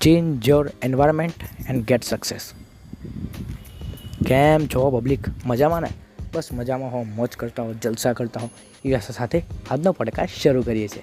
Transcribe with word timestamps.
Change 0.00 0.48
your 0.48 0.66
environment 0.82 1.40
and 1.68 1.84
get 1.84 2.04
success 2.04 2.44
કેમ 4.26 4.66
છો 4.66 4.90
public 4.90 5.24
મજામાં 5.46 5.82
ને? 5.82 5.88
બસ 6.34 6.48
મજામાં 6.52 6.92
હો 6.92 7.02
મોજ 7.02 7.28
કરતા 7.36 7.62
હો 7.62 7.72
જલસા 7.72 8.12
કરતા 8.12 8.40
હો 8.40 8.50
એ 8.84 8.94
આશા 8.94 9.12
સાથે 9.12 9.42
આજનો 9.70 9.92
પડકાર 9.92 10.28
શરૂ 10.42 10.62
કરીએ 10.62 10.88
છીએ. 10.88 11.02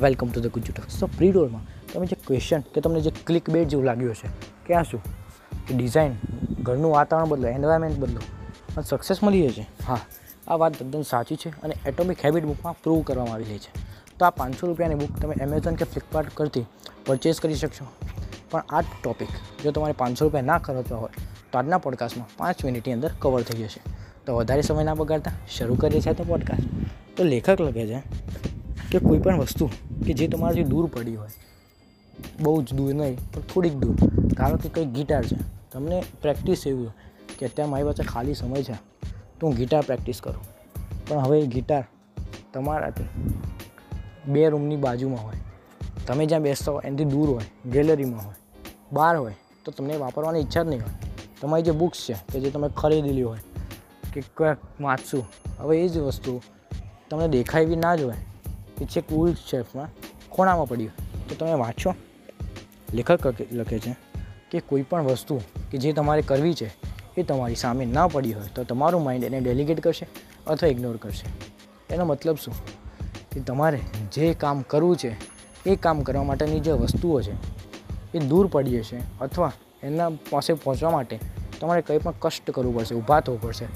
વેલકમ 0.00 0.30
ટુ 0.30 0.40
ધ 0.40 0.46
ગુજ્જુ 0.46 0.72
સો 0.98 1.06
પ્રી 1.06 1.30
ડોરમાં 1.32 1.64
તમે 1.92 2.06
જે 2.06 2.16
ક્વેશ્ચન 2.26 2.60
કે 2.60 2.80
તમને 2.80 3.00
જે 3.00 3.12
ક્લિક 3.26 3.50
બેટ 3.50 3.68
જેવું 3.68 3.86
લાગ્યું 3.86 4.14
છે 4.14 4.28
કે 4.66 4.74
આ 4.74 4.82
શું? 4.82 5.02
કે 5.68 5.74
ડિઝાઇન 5.74 6.12
ઘરનું 6.62 6.92
વાતાવરણ 6.92 7.28
બદલો 7.28 7.48
એન્વાયરમેન્ટ 7.48 7.98
બદલો, 7.98 8.20
અને 8.76 8.84
સક્સેસ 8.84 9.22
મળી 9.22 9.48
જશે 9.48 9.66
હા, 9.86 10.00
આ 10.48 10.54
વાત 10.54 10.72
તદ્દન 10.78 11.02
સાચી 11.02 11.36
છે 11.36 11.50
અને 11.62 11.74
એટોમિક 11.86 12.24
હેબિટ 12.24 12.44
બુકમાં 12.44 12.74
પ્રૂવ 12.82 13.02
કરવામાં 13.02 13.34
આવી 13.34 13.44
રહી 13.44 13.58
છે. 13.58 13.72
તો 14.18 14.24
આ 14.24 14.30
પાંચસો 14.30 14.66
રૂપિયાની 14.66 14.94
બુક 14.94 15.18
તમે 15.18 15.34
એમેઝોન 15.40 15.74
કે 15.74 15.84
ફ્લિપકાર્ટ 15.84 16.34
કરતી 16.34 16.64
પરચેસ 17.06 17.40
કરી 17.40 17.54
શકશો. 17.54 17.86
પણ 18.52 18.64
આ 18.70 18.80
ટોપિક 18.80 19.28
જો 19.62 19.70
તમારે 19.70 19.94
પાંચસો 19.98 20.24
રૂપિયા 20.24 20.42
ના 20.42 20.58
ખર્ચવા 20.58 20.98
હોય 20.98 21.26
તો 21.52 21.58
આજના 21.58 21.78
પોડકાસ્ટમાં 21.78 22.28
પાંચ 22.36 22.64
મિનિટની 22.64 22.92
અંદર 22.92 23.10
કવર 23.18 23.42
થઈ 23.42 23.62
જશે. 23.62 23.80
તો 24.26 24.36
વધારે 24.36 24.62
સમય 24.62 24.84
ના 24.84 24.94
બગાડતા 24.94 25.32
શરૂ 25.56 25.74
કરીએ 25.74 26.00
છીએ 26.00 26.12
તો 26.12 26.24
પોડકાસ્ટ 26.24 27.16
તો 27.16 27.24
લેખક 27.24 27.60
લખે 27.60 27.86
છે 27.86 28.00
કે 28.90 28.98
કોઈ 28.98 29.18
પણ 29.18 29.38
વસ્તુ 29.38 29.66
કે 30.06 30.12
જે 30.12 30.28
તમારાથી 30.28 30.64
દૂર 30.64 30.86
પડી 30.86 31.16
હોય, 31.16 31.28
બહુ 32.40 32.62
જ 32.62 32.74
દૂર 32.74 32.94
નહીં, 32.94 33.16
પણ 33.32 33.40
થોડીક 33.40 33.74
દૂર. 33.74 33.96
ધારો 34.34 34.56
કે 34.56 34.68
કંઈ 34.68 34.84
ગિટાર 34.86 35.24
છે. 35.24 35.38
તમને 35.72 36.02
પ્રેક્ટિસ 36.22 36.66
એવી 36.66 36.78
હોય 36.78 37.36
કે 37.38 37.46
અત્યારે 37.46 37.70
મારી 37.70 37.84
પાસે 37.84 38.02
ખાલી 38.02 38.34
સમય 38.34 38.62
છે, 38.62 38.76
તો 39.38 39.46
હું 39.46 39.54
ગિટાર 39.54 39.82
પ્રેક્ટિસ 39.82 40.20
કરું. 40.22 40.44
પણ 41.08 41.18
હવે 41.18 41.46
ગિટાર 41.46 41.84
તમારાથી 42.52 43.08
બે 44.32 44.48
રૂમની 44.48 44.76
બાજુમાં 44.76 45.24
હોય, 45.24 45.40
તમે 46.06 46.26
જ્યાં 46.26 46.42
બેસતા 46.42 46.72
હોય, 46.72 46.86
એનાથી 46.86 47.04
દૂર 47.04 47.30
હોય 47.30 47.70
ગેલેરીમાં 47.70 48.26
હોય 48.26 48.41
બહાર 48.92 49.16
હોય, 49.16 49.34
તો 49.64 49.72
તમને 49.72 49.96
વાપરવાની 49.96 50.40
ઈચ્છા 50.40 50.62
જ 50.62 50.66
નહીં 50.66 50.80
હોય. 50.80 51.10
તમારી 51.40 51.62
જે 51.62 51.70
બુક્સ 51.70 51.98
છે, 52.08 52.12
કે 52.12 52.40
જે 52.40 52.50
તમે 52.50 52.68
ખરીદેલી 52.76 53.22
હોય, 53.22 53.38
કે 54.12 54.20
ક્યાંક 54.20 54.58
વાંચશું, 54.80 55.26
હવે 55.58 55.80
એ 55.80 55.88
જ 55.88 55.98
વસ્તુ 55.98 56.42
તમને 57.10 57.28
દેખાય 57.28 57.62
એવી 57.62 57.76
ના 57.76 57.96
જ 57.96 58.02
હોય 58.02 58.14
કે 58.78 58.84
છે 58.84 59.14
ઉલ્ટ 59.14 59.38
શેફમાં 59.50 59.88
ખૂણામાં 60.30 60.68
પડી 60.68 60.86
હોય. 60.86 61.26
તો 61.28 61.34
તમે 61.34 61.54
વાંચો. 61.54 61.94
લેખક 62.94 63.26
લખે 63.52 63.78
છે 63.78 63.96
કે 64.50 64.60
કોઈ 64.60 64.82
પણ 64.82 65.02
વસ્તુ 65.02 65.40
કે 65.70 65.78
જે 65.78 65.92
તમારે 65.92 66.22
કરવી 66.22 66.54
છે, 66.54 66.74
એ 67.16 67.22
તમારી 67.22 67.54
સામે 67.54 67.84
ના 67.84 68.08
પડી 68.08 68.32
હોય, 68.32 68.46
તો 68.54 68.64
તમારું 68.64 69.02
માઇન્ડ 69.02 69.24
એને 69.24 69.40
ડેલિગેટ 69.40 69.80
કરશે 69.80 70.06
અથવા 70.46 70.68
ઇગ્નોર 70.68 70.96
કરશે. 70.96 71.26
એનો 71.94 72.04
મતલબ 72.04 72.36
શું? 72.36 72.54
કે 73.30 73.40
તમારે 73.40 73.80
જે 74.12 74.34
કામ 74.34 74.62
કરવું 74.62 74.96
છે, 74.96 75.16
એ 75.66 75.76
કામ 75.76 76.02
કરવા 76.02 76.22
માટેની 76.22 76.60
જે 76.60 76.72
વસ્તુઓ 76.72 77.20
છે 77.20 77.51
એ 78.14 78.18
દૂર 78.18 78.46
પડી 78.46 78.70
જશે 78.70 78.96
અથવા 79.20 79.52
એના 79.82 80.08
પાસે 80.08 80.52
પહોંચવા 80.52 80.90
માટે 80.90 81.18
તમારે 81.60 81.82
કંઈ 81.82 81.98
પણ 81.98 82.14
કષ્ટ 82.18 82.50
કરવું 82.50 82.76
પડશે, 82.76 82.94
ઊભા 82.94 83.20
થવું 83.20 83.40
પડશે. 83.40 83.66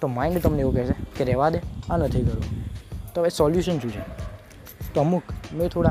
તો 0.00 0.08
માઇન્ડ 0.08 0.40
તમને 0.40 0.60
એવું 0.60 0.74
કહેશે 0.74 0.94
કે 1.16 1.24
રહેવા 1.24 1.50
દે, 1.50 1.60
આ 1.90 1.96
નથી 1.96 2.22
કરવું. 2.22 2.44
તો 3.14 3.20
હવે 3.20 3.30
સોલ્યુશન 3.30 3.78
શું 3.78 3.90
છે? 3.90 4.00
તો 4.94 5.00
અમુક 5.00 5.22
મેં 5.54 5.68
થોડા 5.68 5.90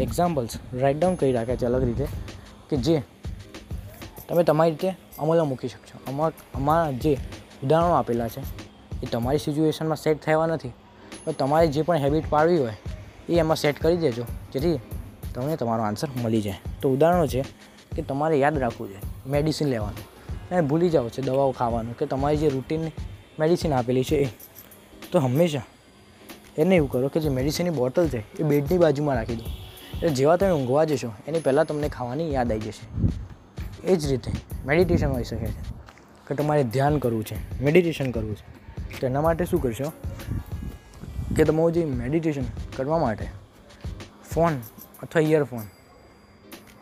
એક્ઝામ્પલ્સ 0.00 0.58
રાઇટ 0.72 0.98
ડાઉન 0.98 1.14
કરી 1.14 1.32
રાખ્યા 1.32 1.56
છે 1.56 1.66
અલગ 1.66 1.84
રીતે 1.84 2.06
કે 2.70 2.76
જે 2.76 3.02
તમે 4.28 4.42
તમારી 4.44 4.70
રીતે 4.70 4.94
અમલમાં 5.18 5.48
મૂકી 5.48 5.68
શકશો. 5.68 6.10
અમાર, 6.10 6.32
અમારા 6.54 6.90
જે 6.90 7.18
ઉદાહરણો 7.64 7.90
આપેલા 7.90 8.28
છે, 8.28 8.40
એ 9.02 9.06
તમારી 9.06 9.38
સિચ્યુએશનમાં 9.38 9.96
સેટ 9.96 10.22
થયા 10.22 10.46
નથી. 10.46 10.72
પણ 11.24 11.32
તમારે 11.32 11.66
જે 11.66 11.82
પણ 11.82 11.96
હેબિટ 11.96 12.30
પાડવી 12.30 12.58
હોય, 12.58 12.76
એ 13.28 13.38
એમાં 13.38 13.56
સેટ 13.56 13.82
કરી 13.82 13.96
દેજો. 13.96 14.22
જેથી 14.52 14.80
તમને 15.34 15.56
તમારો 15.56 15.82
આન્સર 15.82 16.08
મળી 16.22 16.42
જાય. 16.42 16.54
તો 16.82 16.90
ઉદાહરણો 16.90 17.26
છે 17.26 17.44
કે 17.96 18.02
તમારે 18.02 18.38
યાદ 18.38 18.58
રાખવું 18.58 18.88
છે 18.88 19.28
મેડિસિન 19.28 19.68
લેવાનું. 19.68 20.18
અને 20.50 20.60
ભૂલી 20.60 20.88
જાઓ 20.88 21.08
છે 21.08 21.22
દવાઓ 21.22 21.50
ખાવાનું, 21.50 21.98
કે 21.98 22.06
તમારી 22.06 22.36
જે 22.36 22.48
રૂટીન 22.48 22.80
મેડિસિન 23.38 23.72
આપેલી 23.72 24.04
છે 24.04 24.16
એ. 24.16 24.28
તો 25.12 25.18
હંમેશા 25.18 25.62
એને 26.58 26.76
એવું 26.76 26.90
કરો 26.90 27.08
કે 27.08 27.20
જે 27.20 27.28
મેડિસિનની 27.28 27.70
બોટલ 27.70 28.08
છે 28.08 28.36
એ 28.36 28.42
બેડની 28.42 28.78
બાજુમાં 28.78 29.14
રાખી 29.14 29.36
દો. 29.36 29.44
એટલે 29.96 30.08
જેવા 30.08 30.36
તમે 30.36 30.50
ઊંઘવા 30.50 30.84
જશો, 30.84 31.12
એની 31.26 31.40
પહેલાં 31.40 31.64
તમને 31.64 31.88
ખાવાની 31.88 32.32
યાદ 32.32 32.50
આવી 32.50 32.60
જશે. 32.60 33.12
એ 33.86 33.96
જ 33.96 34.06
રીતે 34.06 34.32
મેડિટેશન 34.66 35.08
હોઈ 35.12 35.24
શકે 35.24 35.46
છે. 35.46 35.78
કે 36.26 36.34
તમારે 36.34 36.64
ધ્યાન 36.64 36.98
કરવું 36.98 37.24
છે 37.24 37.64
મેડિટેશન 37.64 38.10
કરવું 38.10 38.36
છે. 38.36 38.58
તો 39.00 39.06
એના 39.06 39.20
માટે 39.20 39.44
શું 39.44 39.62
કરશો? 39.62 39.92
કે 41.36 41.44
તમારું 41.44 41.72
જે 41.72 41.84
મેડિટેશન 41.84 42.42
કરવા 42.76 42.98
માટે 42.98 43.26
ફોન 44.30 44.52
અથવા 45.02 45.20
ઇયરફોન 45.20 45.66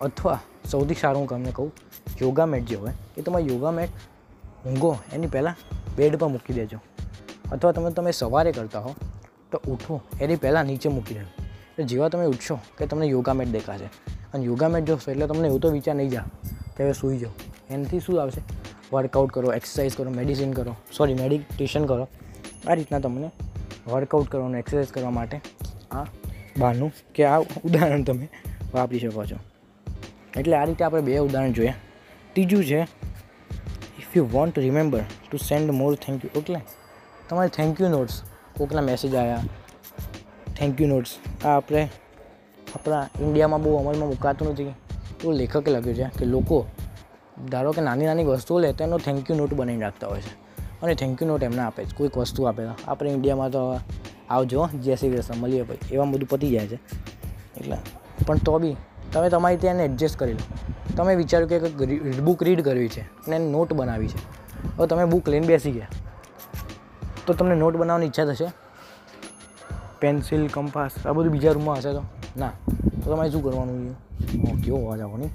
અથવા 0.01 0.41
સૌથી 0.71 0.95
સારું 0.95 1.21
હું 1.21 1.29
તમને 1.29 1.53
કહું 1.53 1.73
યોગા 2.23 2.47
મેટ 2.47 2.65
જે 2.65 2.77
હોય, 2.77 2.95
એ 3.19 3.23
તમારે 3.23 3.45
યોગા 3.45 3.71
મેટ 3.71 3.91
ઊંઘો, 4.67 4.99
એની 5.13 5.27
પહેલાં 5.27 5.57
બેડ 5.97 6.17
પર 6.17 6.29
મૂકી 6.29 6.55
દેજો. 6.55 6.79
અથવા 7.53 7.73
તમે 7.73 7.91
તમે 7.91 8.13
સવારે 8.13 8.53
કરતા 8.53 8.81
હો, 8.81 8.95
તો 9.51 9.59
ઉઠો, 9.73 10.01
એની 10.21 10.37
પહેલાં 10.37 10.67
નીચે 10.67 10.89
મૂકી 10.89 11.15
દેજો. 11.15 11.31
એટલે 11.71 11.85
જેવા 11.85 12.09
તમે 12.09 12.27
ઉઠશો 12.27 12.59
કે 12.79 12.87
તમને 12.87 13.07
યોગા 13.07 13.35
મેટ 13.35 13.51
દેખાશે. 13.57 13.89
અને 14.35 14.45
યોગા 14.45 14.69
મેટ 14.69 14.85
જોશો 14.85 15.11
એટલે 15.11 15.27
તમને 15.27 15.49
એવું 15.49 15.61
તો 15.61 15.71
વિચાર 15.71 15.97
નહીં 15.97 16.11
જાવ 16.11 16.29
કે 16.77 16.85
હવે 16.85 16.93
સૂઈ 16.93 17.19
જાઓ 17.19 17.33
એનાથી 17.71 18.01
શું 18.01 18.21
આવશે? 18.23 18.43
વર્કઆઉટ 18.93 19.31
કરો 19.33 19.53
એક્સરસાઇઝ 19.53 19.97
કરો 19.97 20.11
મેડિસિન 20.11 20.53
કરો 20.53 20.77
સોરી 20.97 21.15
મેડિટેશન 21.15 21.85
કરો. 21.87 22.09
આ 22.69 22.75
રીતના 22.75 23.01
તમને 23.01 23.31
વર્કઆઉટ 23.87 24.29
કરવાનું 24.29 24.59
એક્સરસાઇઝ 24.59 24.93
કરવા 24.93 25.11
માટે 25.11 25.41
આ 25.93 26.07
બહારનું 26.59 26.93
કે 27.15 27.25
આ 27.25 27.39
ઉદાહરણ 27.41 28.03
તમે 28.03 28.29
વાપરી 28.75 28.99
શકો 28.99 29.25
છો. 29.25 29.37
એટલે 30.37 30.57
આ 30.57 30.65
રીતે 30.65 30.85
આપણે 30.85 31.01
બે 31.01 31.19
ઉદાહરણ 31.19 31.53
જોયા 31.53 31.75
ત્રીજું 32.33 32.65
છે 32.65 32.81
if 34.01 34.17
you 34.17 34.25
want 34.33 34.59
remember 34.59 35.01
to 35.31 35.37
send 35.37 35.71
more 35.71 35.95
thank 35.95 36.25
you 36.25 36.31
okay? 36.37 36.57
તમારે 37.29 37.49
થેન્ક 37.49 37.81
યુ 37.81 37.89
નોટ્સ 37.89 38.23
કોકના 38.57 38.81
મેસેજ 38.81 39.15
આવ્યા 39.15 39.43
થેન્ક 40.57 40.81
યુ 40.81 40.89
નોટ્સ 40.89 41.19
આ 41.45 41.49
આપણે 41.49 41.89
આપણા 42.75 43.09
ઇન્ડિયામાં 43.21 43.63
બહુ 43.63 43.77
અમલમાં 43.77 44.09
મુકાતું 44.09 44.51
નથી. 44.51 44.63
એવું 44.63 45.35
લેખકે 45.35 45.71
લખ્યું 45.71 45.97
છે 45.97 46.09
કે 46.19 46.25
લોકો 46.25 46.67
ધારો 47.51 47.73
કે 47.73 47.81
નાની 47.81 48.07
નાની 48.07 48.25
વસ્તુઓ 48.25 48.59
લે 48.59 48.73
તો 48.73 48.85
એનો 48.85 48.99
થેન્ક 48.99 49.31
યુ 49.31 49.37
નોટ 49.37 49.55
બનાવીને 49.55 49.85
રાખતા 49.85 50.07
હોય 50.07 50.21
છે. 50.21 50.35
અને 50.83 50.95
થેન્ક 50.95 51.23
યુ 51.23 51.29
નોટ 51.29 51.43
એમને 51.43 51.63
આપે 51.63 51.85
છે 51.85 51.97
કોઈક 51.97 52.17
વસ્તુ 52.19 52.43
આપે. 52.43 52.63
આપણે 52.89 53.11
ઇન્ડિયામાં 53.11 53.51
તો 53.51 53.63
આવજો 54.31 54.69
જય 54.83 54.97
શ્રી 54.97 55.11
કૃષ્ણ 55.11 55.35
મળીએ 55.37 55.63
ભાઈ 55.63 55.79
એવા 55.93 56.05
બધું 56.05 56.29
પતી 56.29 56.51
જાય 56.51 56.67
છે. 56.67 56.75
એટલે 57.57 57.77
પણ 58.27 58.39
તો 58.39 58.59
બી 58.59 58.77
તમે 59.13 59.29
તમારી 59.29 59.57
ત્યાં 59.57 59.77
એડજસ્ટ 59.77 60.19
કરી 60.19 60.33
લો. 60.33 60.45
તમે 60.97 61.15
વિચાર્યું 61.15 61.51
કે 61.51 62.11
બુક 62.21 62.43
રીડ 62.43 62.65
કરવી 62.65 62.89
છે 62.89 63.01
અને 63.01 63.37
એને 63.37 63.51
નોટ 63.51 63.73
બનાવી 63.73 64.09
છે. 64.09 64.19
હવે 64.79 64.87
તમે 64.87 65.05
બુક 65.05 65.29
લઈને 65.29 65.47
બેસી 65.47 65.73
ગયા. 65.73 65.89
તો 67.27 67.33
તમને 67.33 67.55
નોટ 67.55 67.77
બનાવવાની 67.77 68.07
ઈચ્છા 68.07 68.25
થશે? 68.25 68.49
પેન્સિલ 70.01 70.49
કંપાસ 70.49 71.07
આ 71.07 71.13
બધું 71.13 71.33
બીજા 71.33 71.53
રૂમમાં 71.53 71.77
હશે 71.77 71.93
તો? 71.93 72.03
ના. 72.37 72.53
તો 73.05 73.15
તમારે 73.15 73.31
શું 73.31 73.43
કરવાનું 73.43 73.89
છે? 73.89 74.63
કેવો 74.65 74.87
અવાજ 74.87 75.01
આવવાની 75.01 75.29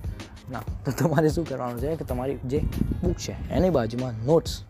ના. 0.51 0.59
તો 0.85 0.91
તમારે 0.91 1.30
શું 1.30 1.47
કરવાનું 1.47 1.80
છે? 1.80 1.96
કે 1.96 2.06
તમારી 2.06 2.38
જે 2.38 2.59
બુક 3.03 3.16
છે 3.16 3.50
એની 3.50 3.69
બાજુમાં 3.69 4.25
નોટ્સ 4.25 4.63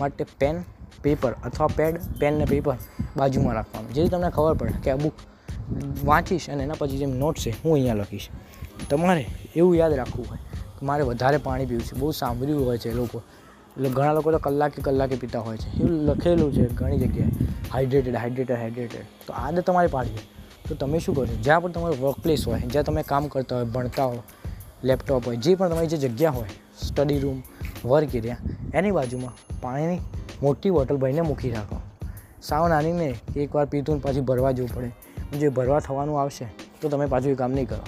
માટે 0.00 0.24
પેન 0.38 0.62
પેપર 1.02 1.32
અથવા 1.48 1.70
પેડ 1.78 1.94
પેન 2.20 2.38
ને 2.40 2.46
પેપર 2.52 2.76
બાજુમાં 3.16 3.54
રાખવાનું. 3.58 3.90
જેથી 3.94 4.12
તમને 4.14 4.30
ખબર 4.36 4.54
પડે 4.60 4.80
કે 4.84 4.90
આ 4.90 5.00
બુક 5.04 5.14
વાંચીશ 6.04 6.46
અને 6.52 6.62
એના 6.64 6.80
પછી 6.80 7.00
જેમ 7.02 7.12
નોટ્સ 7.18 7.44
છે, 7.44 7.52
હું 7.62 7.72
અહીંયા 7.74 8.00
લખીશ. 8.00 8.28
તમારે 8.90 9.24
એવું 9.56 9.74
યાદ 9.76 9.94
રાખવું 10.00 10.26
હોય 10.30 10.40
કે 10.78 10.82
મારે 10.88 11.02
વધારે 11.10 11.38
પાણી 11.46 11.68
પીવું 11.70 11.86
છે. 11.88 11.94
બહુ 12.00 12.12
સાંભળ્યું 12.20 12.66
હોય 12.66 12.78
છે 12.78 12.92
લોકો. 12.92 13.22
ઘણા 13.78 14.12
લોકો 14.12 14.32
તો 14.32 14.38
કલાકે 14.38 14.82
કલાકે 14.82 15.16
પીતા 15.22 15.42
હોય 15.46 15.58
છે. 15.62 15.68
એવું 15.80 15.96
લખેલું 16.08 16.52
છે 16.52 16.64
ઘણી 16.78 17.00
જગ્યાએ. 17.02 17.48
હાઇડ્રેટેડ 17.72 18.16
હાઇડ્રેટેડ 18.22 18.60
હાઇડ્રેટેડ 18.62 19.06
તો 19.26 19.32
આદત 19.42 19.60
તમારી 19.66 19.92
પાડી 19.96 20.24
તો 20.68 20.74
તમે 20.80 20.98
શું 21.04 21.14
કરશો 21.14 21.36
જ્યાં 21.46 21.62
પણ 21.62 21.72
તમારું 21.74 22.00
વર્ક 22.02 22.18
પ્લેસ 22.24 22.46
હોય, 22.48 22.60
જ્યાં 22.72 22.86
તમે 22.88 23.02
કામ 23.02 23.28
કરતા 23.28 23.56
હોય, 23.56 23.68
ભણતા 23.74 24.08
હો 24.10 24.22
લેપટોપ 24.88 25.26
હોય, 25.26 25.38
જે 25.44 25.56
પણ 25.56 25.70
તમારી 25.70 25.92
જે 25.92 25.98
જગ્યા 26.04 26.34
હોય 26.38 26.50
સ્ટડી 26.82 27.20
રૂમ 27.24 27.38
વર્ક 27.84 28.14
એરિયા 28.20 28.42
એની 28.74 28.92
બાજુમાં 28.98 29.34
પાણીની 29.62 30.00
મોટી 30.42 30.70
બોટલ 30.70 30.96
ભરીને 30.96 31.20
મૂકી 31.20 31.50
રાખો. 31.50 31.80
સાવ 32.42 32.68
નાનીને 32.68 33.14
એકવાર 33.36 33.66
પીતું 33.66 33.94
ને 33.94 34.00
પાછી 34.00 34.20
ભરવા 34.20 34.50
જવું 34.50 34.74
પડે. 34.74 34.90
જે 35.38 35.48
ભરવા 35.48 35.78
થવાનું 35.78 36.20
આવશે, 36.20 36.44
તો 36.80 36.88
તમે 36.88 37.06
પાછું 37.06 37.30
એ 37.30 37.34
કામ 37.34 37.52
નહીં 37.52 37.68
કરો. 37.68 37.82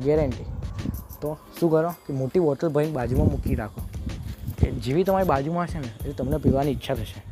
ગેરંટી 0.00 0.44
તો 1.20 1.38
શું 1.60 1.70
કરો 1.70 1.90
કે 1.90 2.12
મોટી 2.12 2.40
બોટલ 2.40 2.68
ભરીને 2.68 2.92
બાજુમાં 2.92 3.26
મૂકી 3.26 3.54
રાખો. 3.54 3.80
કે 4.58 4.70
જેવી 4.70 5.04
તમારી 5.04 5.26
બાજુમાં 5.26 5.64
હશે 5.64 5.78
ને 5.78 6.08
એ 6.08 6.12
તમને 6.12 6.36
પીવાની 6.36 6.70
ઈચ્છા 6.70 6.94
થશે. 6.94 7.22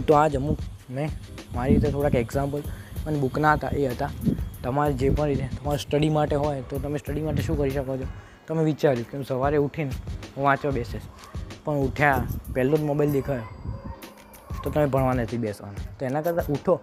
તો 0.00 0.14
આ 0.14 0.28
જ 0.28 0.36
અમુક 0.36 0.58
મેં 0.90 1.10
મારી 1.54 1.74
રીતે 1.74 1.90
થોડાક 1.90 2.14
એક્ઝામ્પલ 2.14 2.60
અને 3.06 3.18
બુકના 3.18 3.52
હતા, 3.52 3.68
એ 3.68 3.86
હતા. 3.86 4.10
તમારે 4.62 4.92
જે 4.92 5.10
પણ 5.10 5.26
રીતે, 5.26 5.46
તમારે 5.46 5.78
સ્ટડી 5.78 6.08
માટે 6.08 6.36
હોય, 6.36 6.60
તો 6.60 6.78
તમે 6.78 6.98
સ્ટડી 6.98 7.22
માટે 7.22 7.42
શું 7.42 7.58
કરી 7.58 7.70
શકો 7.70 7.96
છો? 7.96 8.06
તમે 8.48 8.64
વિચાર્યું 8.64 9.10
કે 9.10 9.22
સવારે 9.22 9.56
ઉઠીને 9.56 9.90
હું 10.36 10.44
વાંચવા 10.44 10.70
બેસીશ. 10.70 11.02
પણ 11.64 11.74
ઉઠ્યા, 11.76 12.22
પહેલો 12.54 12.76
જ 12.76 12.82
મોબાઈલ 12.82 13.12
દેખાયો. 13.12 13.48
તો 14.64 14.70
તમે 14.70 14.86
ભણવા 14.86 15.12
નથી 15.12 15.36
બેસવાના 15.36 15.92
તો 15.98 16.06
એના 16.06 16.22
કરતાં 16.22 16.46
ઉઠો. 16.54 16.74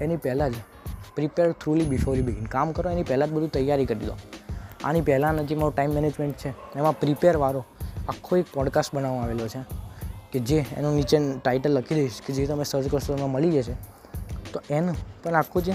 એની 0.00 0.16
પહેલાં 0.16 0.50
જ 0.50 0.54
prepare 1.16 1.52
thoroughly 1.52 1.84
before 1.84 2.16
you 2.16 2.24
begin 2.24 2.46
કામ 2.46 2.72
કરો, 2.72 2.90
એની 2.90 3.02
પહેલાં 3.02 3.28
જ 3.28 3.32
બધું 3.32 3.50
તૈયારી 3.50 3.86
કરી 3.86 4.06
દો 4.06 4.16
આની 4.84 5.00
પહેલાંનો 5.00 5.44
જે 5.44 5.54
મારો 5.54 5.70
ટાઈમ 5.70 5.90
મેનેજમેન્ટ 5.90 6.36
છે, 6.36 6.50
એમાં 6.78 7.00
પ્રિપેરવાળો 7.00 7.64
આખો 8.08 8.36
એક 8.36 8.46
પોડકાસ્ટ 8.54 8.94
બનાવવામાં 8.94 9.24
આવેલો 9.24 9.48
છે, 9.48 9.60
કે 10.32 10.38
જે 10.38 10.58
એનું 10.76 10.94
નીચે 10.94 11.16
ટાઇટલ 11.38 11.72
લખી 11.72 11.94
દઈશ, 11.94 12.20
કે 12.26 12.32
જે 12.32 12.46
તમે 12.46 12.64
સર્ચ 12.64 12.90
કરશો 12.90 13.16
એમાં 13.16 13.32
મળી 13.32 13.50
જશે. 13.50 13.74
તો 14.52 14.60
એનું 14.70 14.96
પણ 15.22 15.34
આખું 15.34 15.62
જે 15.62 15.74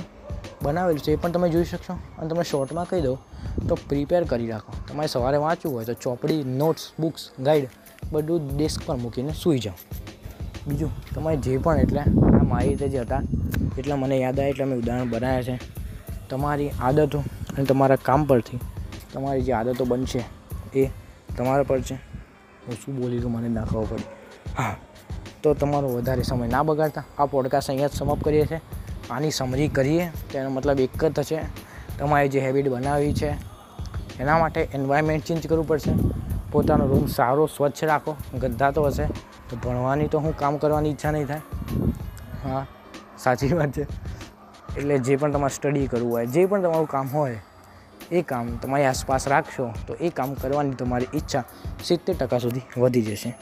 બનાવેલું 0.64 1.00
છે, 1.00 1.12
એ 1.12 1.16
પણ 1.16 1.32
તમે 1.32 1.50
જોઈ 1.50 1.64
શકશો. 1.64 1.94
અને 2.18 2.28
તમે 2.30 2.44
શોર્ટમાં 2.44 2.86
કહી 2.90 3.02
દો 3.02 3.18
તો 3.70 3.76
પ્રિપેર 3.90 4.24
કરી 4.24 4.48
રાખો. 4.48 4.74
તમારે 4.88 5.08
સવારે 5.08 5.38
વાંચવું 5.38 5.76
હોય 5.76 5.86
તો 5.86 5.94
ચોપડી 5.94 6.44
નોટ્સ 6.44 6.92
બુક્સ 7.00 7.30
ગાઈડ 7.40 7.70
બધું 8.12 8.58
ડેસ્ક 8.58 8.82
પર 8.86 8.96
મૂકીને 8.96 9.34
સૂઈ 9.34 9.60
જાઓ. 9.60 9.74
બીજું, 10.68 10.92
તમારે 11.16 11.38
જે 11.38 11.58
પણ 11.58 11.78
એટલે 11.78 12.00
આ 12.00 12.44
મારી 12.44 12.70
રીતે 12.70 12.90
જે 12.90 13.00
હતા, 13.00 13.22
એટલા 13.78 13.96
મને 13.96 14.18
યાદ 14.18 14.40
આવે 14.40 14.50
એટલે 14.50 14.66
મેં 14.66 14.80
ઉદાહરણ 14.80 15.10
બનાવ્યા 15.10 15.44
છે. 15.44 15.60
તમારી 16.30 16.70
આદતો 16.70 17.20
અને 17.20 17.66
તમારા 17.66 17.96
કામ 17.96 18.26
પરથી 18.26 18.60
તમારી 19.14 19.42
જે 19.42 19.54
આદતો 19.54 19.86
બનશે 19.86 20.24
એ 20.80 20.90
તમારા 21.38 21.64
પર 21.64 21.82
છે. 21.82 21.96
હું 22.68 22.76
શું 22.76 22.96
બોલી 22.96 23.20
મને 23.20 23.50
ના 23.50 23.66
ખબર 23.66 23.84
પડી. 23.84 24.04
હા, 24.58 24.76
તો 25.44 25.54
તમારો 25.54 25.90
વધારે 25.90 26.24
સમય 26.24 26.48
ના 26.48 26.64
બગાડતા. 26.64 27.04
આ 27.18 27.26
પોડકાસ્ટ 27.26 27.70
અહીંયા 27.70 27.88
જ 27.88 27.92
સમાપ્ત 27.94 28.24
કરીએ 28.24 28.46
છીએ. 28.46 28.62
આની 29.10 29.32
સમરી 29.32 29.68
કરીએ, 29.68 30.10
તેનો 30.32 30.50
મતલબ 30.50 30.80
એક 30.80 31.06
જ 31.06 31.12
થશે. 31.12 31.40
તમારે 32.00 32.28
જે 32.28 32.40
હેબિટ 32.40 32.68
બનાવવી 32.68 33.14
છે 33.14 33.51
એના 34.20 34.38
માટે 34.38 34.62
એન્વાયરમેન્ટ 34.62 35.24
ચેન્જ 35.24 35.48
કરવું 35.48 35.68
પડશે. 35.68 35.92
પોતાનો 36.52 36.88
રૂમ 36.88 37.06
સારો, 37.06 37.46
સ્વચ્છ 37.46 37.84
રાખો. 37.84 38.16
ગંદા 38.40 38.72
તો 38.72 38.84
હશે. 38.84 39.06
તો 39.50 39.56
ભણવાની 39.56 40.08
તો 40.08 40.20
હું 40.20 40.38
કામ 40.38 40.58
કરવાની 40.58 40.90
ઈચ્છા 40.90 41.12
નહીં 41.12 41.26
થાય. 41.26 41.42
હા, 42.44 42.66
સાચી 43.18 43.54
વાત 43.54 43.70
છે. 43.72 43.84
એટલે 44.78 44.98
જે 44.98 45.16
પણ 45.16 45.32
તમારે 45.32 45.56
સ્ટડી 45.56 45.88
કરવું 45.88 46.12
હોય, 46.12 46.26
જે 46.26 46.46
પણ 46.46 46.62
તમારું 46.62 46.88
કામ 46.88 47.08
હોય, 47.08 47.40
એ 48.12 48.22
કામ 48.22 48.56
તમારી 48.56 48.84
આસપાસ 48.84 49.28
રાખશો, 49.28 49.74
તો 49.88 49.94
એ 49.94 50.10
કામ 50.10 50.34
કરવાની 50.34 50.72
તમારી 50.72 51.08
ઈચ્છા 51.16 51.44
સિત્તેર 51.84 52.16
ટકા 52.16 52.38
સુધી 52.38 52.62
વધી 52.82 53.02
જશે. 53.02 53.38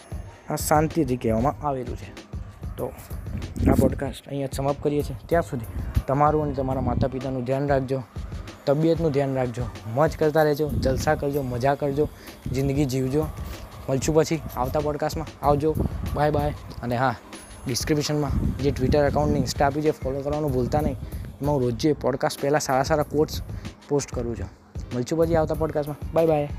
આ 0.50 0.56
શાંતિથી 0.56 1.18
કહેવામાં 1.18 1.68
આવેલું 1.68 1.98
છે. 1.98 2.14
તો 2.78 2.92
આ 3.72 3.74
પોડકાસ્ટ 3.74 4.28
અહીંયા 4.28 4.48
સમાપ્ત 4.56 4.84
કરીએ 4.84 5.04
છીએ. 5.04 5.16
ત્યાં 5.26 5.44
સુધી 5.44 5.66
તમારું 6.08 6.44
અને 6.44 6.54
તમારા 6.54 6.82
માતા 6.82 7.08
પિતાનું 7.08 7.44
ધ્યાન 7.44 7.68
રાખજો. 7.68 8.04
તબિયતનું 8.66 9.12
ધ્યાન 9.12 9.34
રાખજો. 9.34 9.64
મોજ 9.94 10.18
કરતા 10.18 10.44
રહેજો, 10.44 10.70
જલસા 10.70 11.16
કરજો, 11.16 11.42
મજા 11.42 11.76
કરજો, 11.76 12.10
જિંદગી 12.52 12.86
જીવજો. 12.86 13.26
મળશું 13.90 14.16
પછી 14.16 14.42
આવતા 14.58 14.80
પોડકાસ્ટમાં 14.80 15.46
આવજો. 15.46 15.76
બાય 16.14 16.32
બાય 16.32 16.54
અને 16.84 16.96
હા 16.96 17.16
ડિસ્ક્રિપ્શનમાં 17.68 18.58
જે 18.58 18.72
ટ્વિટર 18.72 19.06
એકાઉન્ટની 19.06 19.40
ઇન્સ્ટા 19.40 19.66
આપી 19.66 19.82
છે 19.82 19.92
ફોલો 19.92 20.22
કરવાનું 20.22 20.52
ભૂલતા 20.52 20.82
નહીં. 20.82 20.96
એમાં 21.42 21.56
હું 21.56 21.62
રોજે 21.62 21.94
પોડકાસ્ટ 21.94 22.42
પહેલાં 22.42 22.62
સારા 22.62 22.84
સારા 22.84 23.04
કોટ્સ 23.04 23.42
પોસ્ટ 23.90 24.16
કરું 24.16 24.36
છું. 24.36 24.50
મળશું 24.96 25.20
પછી 25.20 25.36
આવતા 25.36 25.56
પોડકાસ્ટમાં 25.56 26.14
બાય 26.14 26.26
બાય 26.26 26.50